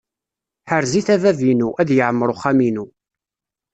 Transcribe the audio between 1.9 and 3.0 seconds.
yeɛmeṛ uxxam-inu.